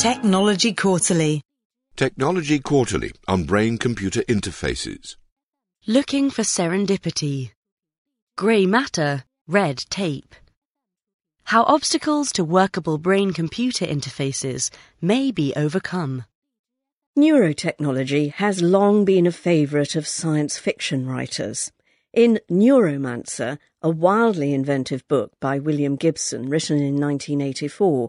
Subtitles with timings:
[0.00, 1.42] Technology Quarterly.
[1.94, 5.16] Technology Quarterly on Brain Computer Interfaces.
[5.86, 7.50] Looking for serendipity.
[8.34, 10.34] Grey matter, red tape.
[11.44, 14.70] How obstacles to workable brain computer interfaces
[15.02, 16.24] may be overcome.
[17.18, 21.72] Neurotechnology has long been a favourite of science fiction writers.
[22.14, 28.08] In Neuromancer, a wildly inventive book by William Gibson written in 1984,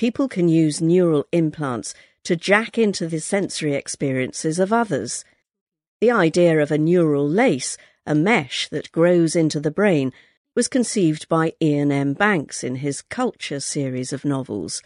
[0.00, 1.92] people can use neural implants
[2.24, 5.26] to jack into the sensory experiences of others.
[6.00, 10.10] The idea of a neural lace, a mesh that grows into the brain,
[10.56, 12.14] was conceived by Iain M.
[12.14, 14.82] Banks in his Culture series of novels.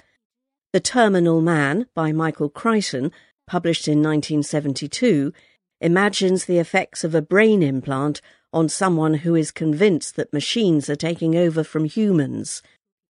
[0.72, 3.12] The Terminal Man by Michael Crichton,
[3.46, 5.32] published in 1972,
[5.80, 8.20] imagines the effects of a brain implant
[8.52, 12.64] on someone who is convinced that machines are taking over from humans.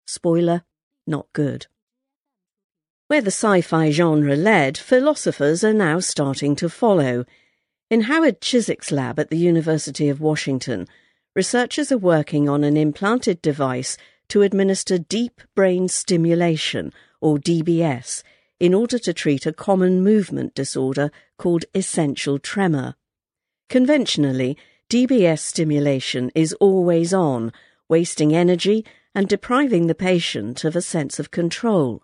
[0.06, 0.64] Spoiler,
[1.06, 1.66] not good.
[3.14, 7.24] Where the sci fi genre led, philosophers are now starting to follow.
[7.88, 10.88] In Howard Chizeck's lab at the University of Washington,
[11.36, 13.96] researchers are working on an implanted device
[14.30, 18.24] to administer deep brain stimulation, or DBS,
[18.58, 22.96] in order to treat a common movement disorder called essential tremor.
[23.68, 24.58] Conventionally,
[24.90, 27.52] DBS stimulation is always on,
[27.88, 32.03] wasting energy and depriving the patient of a sense of control.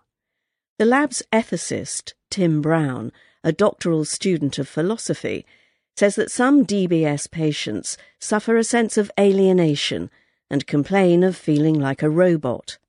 [0.81, 3.11] The lab's ethicist, Tim Brown,
[3.43, 5.45] a doctoral student of philosophy,
[5.95, 10.09] says that some DBS patients suffer a sense of alienation
[10.49, 12.79] and complain of feeling like a robot.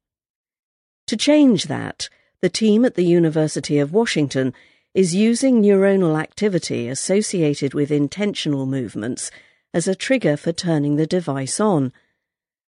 [1.06, 2.08] To change that,
[2.40, 4.54] the team at the University of Washington
[4.94, 9.30] is using neuronal activity associated with intentional movements
[9.74, 11.92] as a trigger for turning the device on.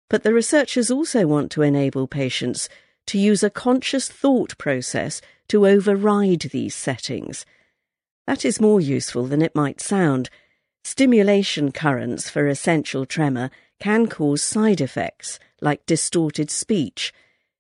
[0.09, 2.69] But the researchers also want to enable patients
[3.09, 7.43] to use a conscious thought process to override these settings.
[8.27, 10.29] That is more useful than it might sound.
[10.83, 13.49] Stimulation currents for essential tremor
[13.79, 17.11] can cause side effects, like distorted speech,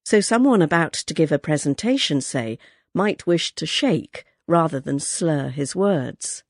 [0.05, 2.59] so someone about to give a presentation, say,
[2.93, 6.43] might wish to shake rather than slur his words.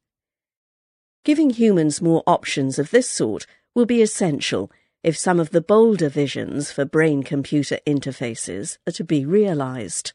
[1.23, 4.69] Giving humans more options of this sort will be essential
[5.03, 10.11] if some of the bolder visions for brain computer interfaces are to be realised.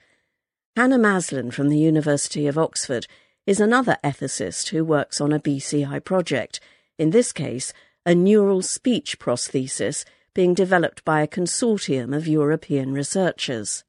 [0.77, 3.06] Hannah Maslen from the University of Oxford
[3.47, 6.61] is another ethicist who works on a BCI project,
[6.99, 7.73] in this case,
[8.06, 13.84] a neural speech prosthesis being developed by a consortium of European researchers.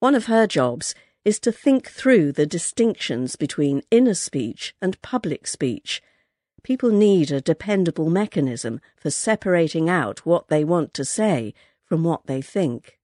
[0.00, 0.94] One of her jobs
[1.24, 6.02] is to think through the distinctions between inner speech and public speech
[6.62, 11.54] people need a dependable mechanism for separating out what they want to say
[11.84, 12.98] from what they think.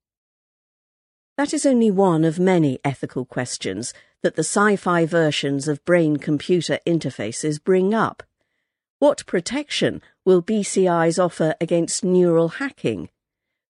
[1.36, 6.16] That is only one of many ethical questions that the sci fi versions of brain
[6.16, 8.22] computer interfaces bring up.
[8.98, 13.10] What protection will BCIs offer against neural hacking?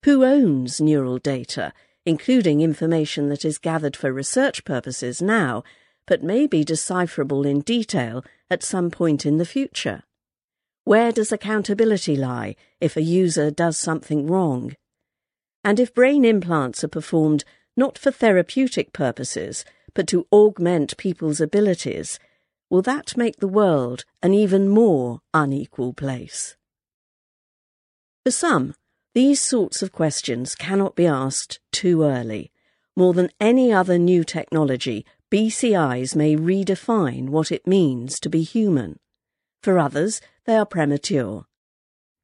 [0.04, 1.72] Who owns neural data,
[2.04, 5.64] including information that is gathered for research purposes now
[6.06, 10.02] but may be decipherable in detail at some point in the future?
[10.84, 14.74] Where does accountability lie if a user does something wrong?
[15.64, 17.44] And if brain implants are performed
[17.76, 22.20] not for therapeutic purposes, but to augment people's abilities,
[22.70, 26.56] will that make the world an even more unequal place?
[28.24, 28.74] For some,
[29.14, 32.52] these sorts of questions cannot be asked too early.
[32.96, 35.04] More than any other new technology,
[35.36, 38.98] BCIs may redefine what it means to be human.
[39.62, 41.44] For others, they are premature.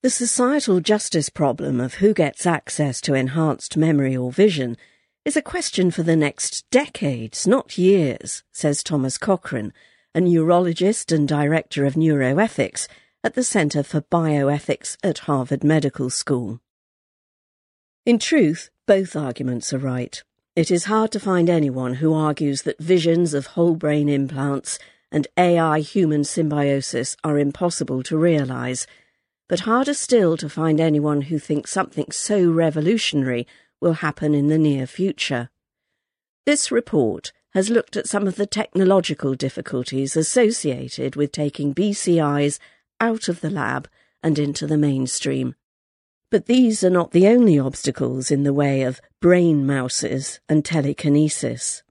[0.02, 4.78] The societal justice problem of who gets access to enhanced memory or vision
[5.26, 9.74] is a question for the next decades, not years, says Thomas Cochrane,
[10.14, 12.88] a neurologist and director of neuroethics
[13.22, 16.60] at the Center for Bioethics at Harvard Medical School.
[18.06, 20.22] In truth, both arguments are right.
[20.54, 24.78] It is hard to find anyone who argues that visions of whole brain implants
[25.10, 28.86] and AI human symbiosis are impossible to realise,
[29.48, 33.46] but harder still to find anyone who thinks something so revolutionary
[33.80, 35.48] will happen in the near future.
[36.44, 42.58] This report has looked at some of the technological difficulties associated with taking BCIs
[43.00, 43.88] out of the lab
[44.22, 45.54] and into the mainstream.
[46.32, 51.82] But these are not the only obstacles in the way of brain mouses and telekinesis.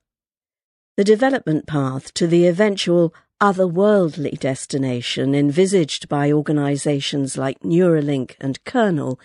[0.97, 9.19] The development path to the eventual otherworldly destination envisaged by organisations like Neuralink and Kernel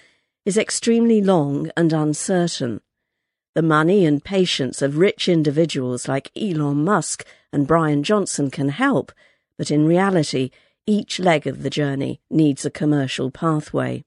[0.45, 2.83] is extremely long and uncertain.
[3.55, 7.25] the money and patience of rich individuals like Elon Musk
[7.55, 9.13] and Bryan Johnson can help,
[9.57, 10.51] but in reality,
[10.87, 14.05] each leg of the journey needs a commercial pathway.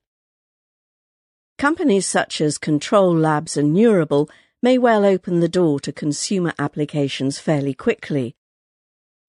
[1.60, 4.30] Companies such as Control Labs and Neurable
[4.62, 8.38] may well open the door to consumer applications fairly quickly.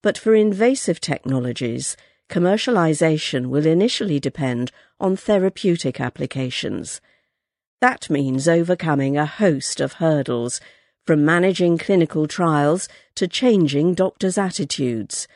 [0.00, 1.96] But for invasive technologies,
[2.28, 7.00] commercialization will initially depend on therapeutic applications.
[7.80, 10.60] That means overcoming a host of hurdles,
[11.04, 15.26] from managing clinical trials to changing doctors' attitudes.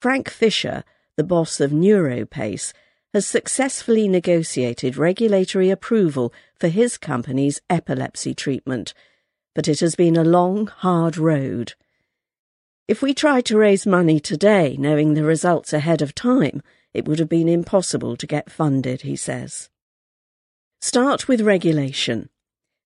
[0.00, 0.84] Frank Fischer,
[1.16, 2.72] the boss of NeuroPace,
[3.12, 8.94] has successfully negotiated regulatory approval for his company's epilepsy treatment,
[9.54, 11.74] but it has been a long, hard road.
[12.86, 16.62] If we tried to raise money today knowing the results ahead of time,
[16.94, 19.68] it would have been impossible to get funded, he says.
[20.80, 22.28] Start with regulation.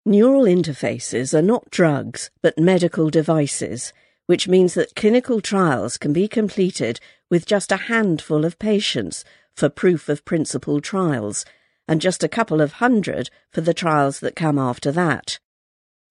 [0.06, 3.93] Neural interfaces are not drugs, but medical devices,
[4.26, 7.00] which means that clinical trials can be completed
[7.31, 11.44] with just a handful of patients for proof of principle trials,
[11.86, 15.38] and just a couple of hundred for the trials that come after that.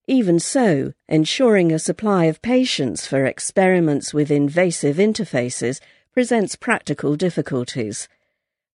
[0.07, 5.79] Even so, ensuring a supply of patients for experiments with invasive interfaces
[6.11, 8.07] presents practical difficulties.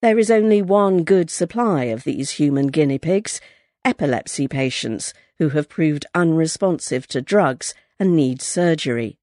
[0.02, 3.42] There is only one good supply of these human guinea pigs
[3.88, 9.18] epilepsy patients who have proved unresponsive to drugs and need surgery.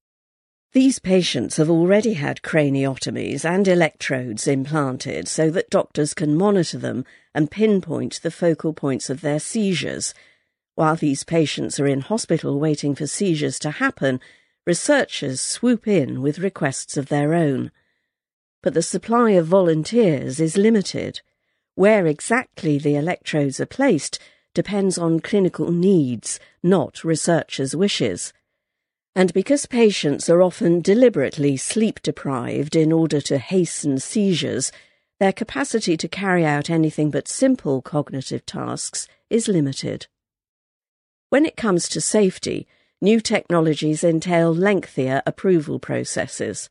[0.75, 7.05] These patients have already had craniotomies and electrodes implanted so that doctors can monitor them
[7.33, 10.13] and pinpoint the focal points of their seizures.
[10.73, 14.19] While these patients are in hospital waiting for seizures to happen,
[14.65, 17.71] researchers swoop in with requests of their own
[18.61, 21.21] but the supply of volunteers is limited.
[21.75, 24.19] Where exactly the electrodes are placed
[24.53, 28.33] depends on clinical needs, not researchers' wishes.
[29.15, 34.73] And because patients are often deliberately sleep deprived in order to hasten seizures,
[35.21, 40.07] their capacity to carry out anything but simple cognitive tasks is limited.
[41.29, 42.67] When it comes to safety,
[43.01, 46.69] new technologies entail lengthier approval processes.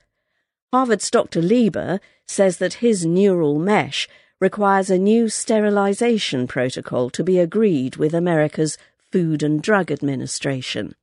[0.70, 1.40] Harvard's Dr.
[1.40, 4.06] Lieber says that his neural mesh
[4.38, 8.76] requires a new sterilization protocol to be agreed with America's
[9.10, 10.94] Food and Drug Administration.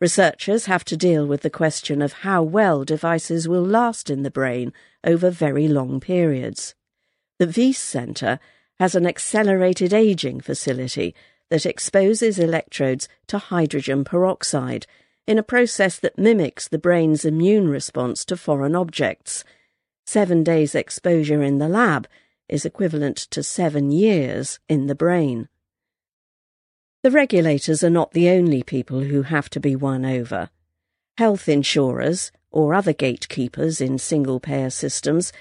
[0.00, 4.30] Researchers have to deal with the question of how well devices will last in the
[4.30, 4.72] brain
[5.04, 6.74] over very long periods.
[7.38, 8.40] The Wyss Centre
[8.78, 11.14] has an accelerated aging facility
[11.50, 14.86] that exposes electrodes to hydrogen peroxide
[15.26, 19.44] in a process that mimics the brain's immune response to foreign objects.
[20.06, 22.08] Seven days' exposure in the lab
[22.48, 25.48] is equivalent to seven years in the brain.
[27.02, 30.50] The regulators are not the only people who have to be won over.
[31.16, 35.32] Health insurers, or other gatekeepers in single payer systems,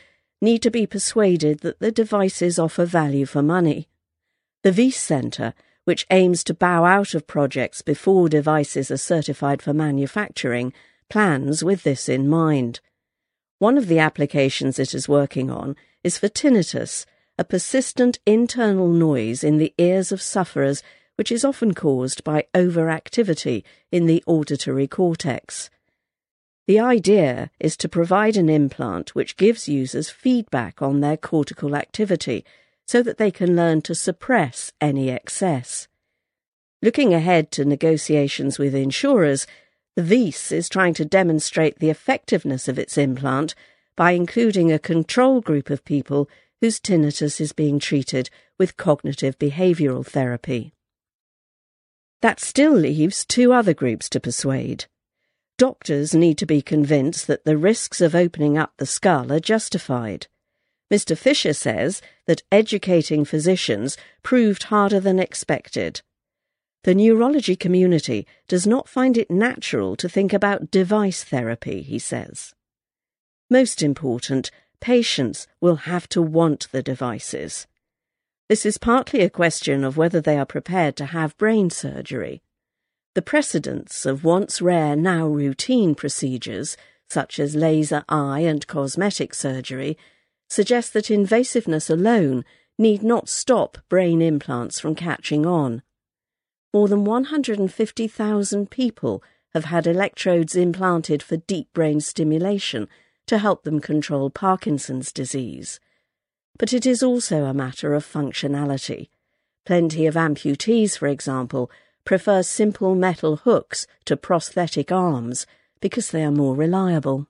[0.42, 3.88] need to be persuaded that the devices offer value for money.
[4.64, 5.54] The Wyss Centre
[5.90, 10.72] which aims to bow out of projects before devices are certified for manufacturing,
[11.10, 12.80] plans with this in mind.
[13.58, 17.08] One of the applications it is working on is for tinnitus,
[17.40, 20.84] a persistent internal noise in the ears of sufferers
[21.20, 23.62] which is often caused by overactivity
[23.92, 25.70] in the auditory cortex.
[26.66, 32.46] The idea is to provide an implant which gives users feedback on their cortical activity
[32.88, 35.90] so that they can learn to suppress any excess.
[36.82, 39.46] Looking ahead to negotiations with insurers,
[39.98, 43.56] the Wyss is trying to demonstrate the effectiveness of its implant
[43.98, 46.30] by including a control group of people
[46.62, 50.72] whose tinnitus is being treated with cognitive behavioral therapy.
[52.22, 54.86] That still leaves two other groups to persuade.
[55.58, 60.28] Doctors need to be convinced that the risks of opening up the skull are justified.
[60.92, 61.18] Mr.
[61.18, 66.02] Fischer says that educating physicians proved harder than expected.
[66.84, 72.56] The neurology community does not find it natural to think about device therapy, he says.
[73.50, 74.50] Most important,
[74.80, 77.68] patients will have to want the devices.
[78.50, 82.42] This is partly a question of whether they are prepared to have brain surgery.
[83.14, 86.76] The precedents of once rare, now routine procedures,
[87.08, 90.00] such as laser eye and cosmetic surgery,
[90.50, 92.44] suggest that invasiveness alone
[92.80, 95.84] need not stop brain implants from catching on.
[96.74, 102.88] More than 150,000 people have had electrodes implanted for deep brain stimulation
[103.28, 105.80] to help them control Parkinson's disease.
[106.60, 109.10] But it is also a matter of functionality.
[109.66, 111.72] Plenty of amputees, for example,
[112.06, 115.48] prefer simple metal hooks to prosthetic arms
[115.80, 117.28] because they are more reliable.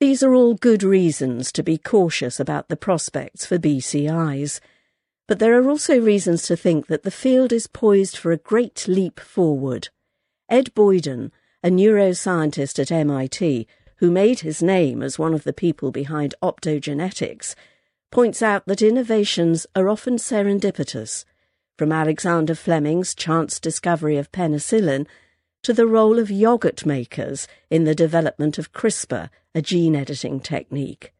[0.00, 4.60] These are all good reasons to be cautious about the prospects for BCIs,
[5.26, 8.88] but there are also reasons to think that the field is poised for a great
[8.88, 9.88] leap forward.
[10.48, 11.32] Ed Boyden,
[11.62, 13.66] a neuroscientist at MIT
[13.98, 17.54] who made his name as one of the people behind optogenetics,
[18.10, 21.24] points out that innovations are often serendipitous,
[21.76, 25.06] from Alexander Fleming's chance discovery of penicillin
[25.62, 31.12] to the role of yogurt makers in the development of CRISPR, a gene editing technique.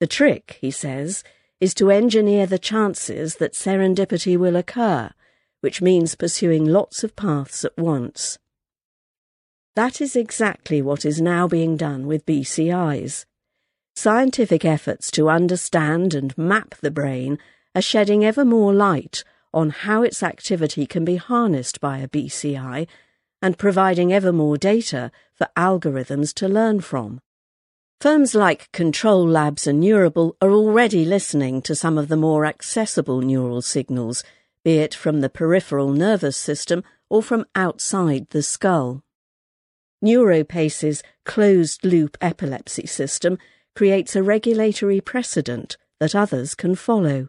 [0.00, 1.24] The trick, he says,
[1.60, 5.10] is to engineer the chances that serendipity will occur,
[5.60, 8.38] which means pursuing lots of paths at once.
[9.78, 13.26] That is exactly what is now being done with BCIs.
[13.94, 17.38] Scientific efforts to understand and map the brain
[17.76, 19.22] are shedding ever more light
[19.54, 22.88] on how its activity can be harnessed by a BCI
[23.40, 27.20] and providing ever more data for algorithms to learn from.
[28.00, 33.20] Firms like Control Labs and Neurable are already listening to some of the more accessible
[33.20, 34.24] neural signals,
[34.64, 39.04] be it from the peripheral nervous system or from outside the skull.
[40.04, 43.38] NeuroPace's closed loop epilepsy system
[43.74, 47.28] creates a regulatory precedent that others can follow.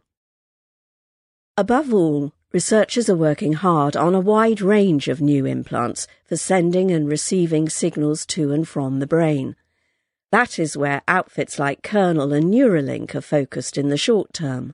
[1.58, 6.92] Above all, researchers are working hard on a wide range of new implants for sending
[6.92, 9.56] and receiving signals to and from the brain.
[10.32, 14.74] That is where outfits like Kernel and Neuralink are focused in the short term.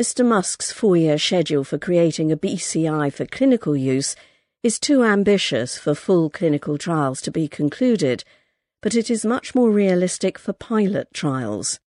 [0.00, 0.24] Mr.
[0.24, 4.14] Musk's four year schedule for creating a BCI for clinical use
[4.62, 8.24] is too ambitious for full clinical trials to be concluded,
[8.82, 11.78] but it is much more realistic for pilot trials.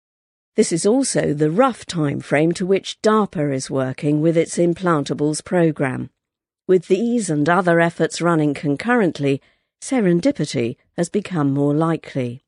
[0.56, 5.44] This is also the rough time frame to which DARPA is working with its implantables
[5.44, 6.10] program.
[6.68, 9.40] With these and other efforts running concurrently,
[9.82, 12.42] serendipity has become more likely.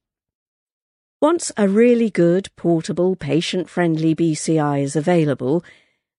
[1.21, 5.65] Once a really good, portable, patient-friendly BCI is available,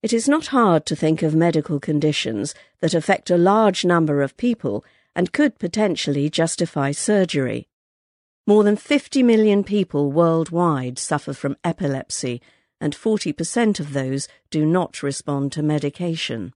[0.04, 4.36] it is not hard to think of medical conditions that affect a large number of
[4.36, 4.84] people
[5.16, 7.70] and could potentially justify surgery.
[8.46, 12.42] More than 50 million people worldwide suffer from epilepsy,
[12.82, 16.54] and 40% of those do not respond to medication.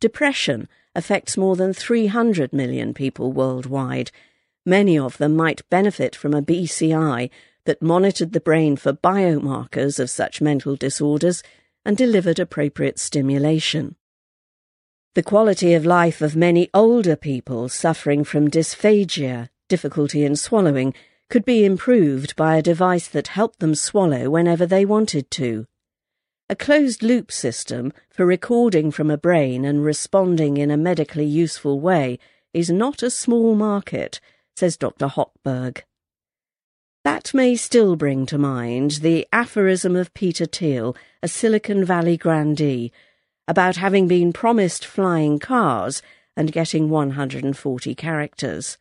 [0.00, 4.10] Depression affects more than 300 million people worldwide.
[4.66, 7.30] Many of them might benefit from a BCI
[7.64, 11.44] that monitored the brain for biomarkers of such mental disorders
[11.84, 13.96] and delivered appropriate stimulation.
[15.14, 20.94] The quality of life of many older people suffering from dysphagia, difficulty in swallowing,
[21.28, 25.66] could be improved by a device that helped them swallow whenever they wanted to.
[26.48, 31.80] A closed loop system for recording from a brain and responding in a medically useful
[31.80, 32.18] way
[32.52, 34.20] is not a small market,
[34.56, 35.06] says Dr.
[35.06, 35.82] Hochberg.
[37.04, 42.92] That may still bring to mind the aphorism of Peter Thiel, a Silicon Valley grandee,
[43.48, 46.00] about having been promised flying cars
[46.36, 48.78] and getting 140 characters.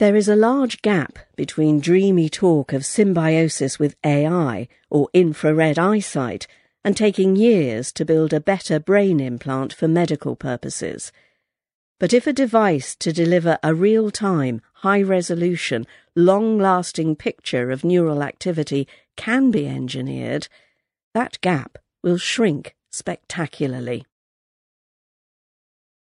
[0.00, 6.48] There is a large gap between dreamy talk of symbiosis with AI or infrared eyesight
[6.84, 11.12] and taking years to build a better brain implant for medical purposes.
[11.98, 17.82] But if a device to deliver a real time, high resolution, long lasting picture of
[17.82, 18.86] neural activity
[19.16, 20.48] can be engineered,
[21.12, 24.04] that gap will shrink spectacularly.